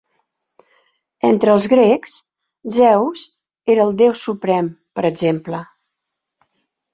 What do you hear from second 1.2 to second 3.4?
Entre els grecs, Zeus